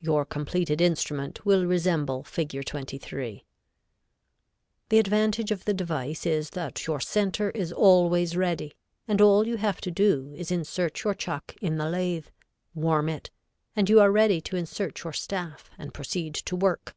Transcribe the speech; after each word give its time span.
Your 0.00 0.24
completed 0.24 0.80
instrument 0.80 1.44
will 1.44 1.66
resemble 1.66 2.24
Fig. 2.24 2.64
23. 2.64 2.94
[Illustration: 2.94 3.40
Fig. 3.42 3.44
23.] 4.88 4.88
The 4.88 4.98
advantage 4.98 5.50
of 5.50 5.66
the 5.66 5.74
device 5.74 6.24
is 6.24 6.50
that 6.52 6.86
your 6.86 6.98
center 6.98 7.50
is 7.50 7.74
always 7.74 8.38
ready, 8.38 8.72
and 9.06 9.20
all 9.20 9.46
you 9.46 9.58
have 9.58 9.82
to 9.82 9.90
do 9.90 10.32
is 10.34 10.48
to 10.48 10.54
insert 10.54 11.04
your 11.04 11.12
chuck 11.12 11.54
in 11.60 11.76
the 11.76 11.90
lathe, 11.90 12.28
warm 12.74 13.10
it, 13.10 13.30
and 13.76 13.90
you 13.90 14.00
are 14.00 14.10
ready 14.10 14.40
to 14.40 14.56
insert 14.56 15.04
your 15.04 15.12
staff 15.12 15.68
and 15.76 15.92
proceed 15.92 16.34
to 16.36 16.56
work. 16.56 16.96